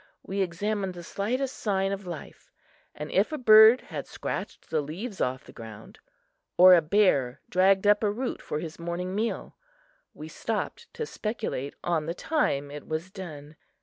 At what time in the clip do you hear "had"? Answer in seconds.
3.81-4.07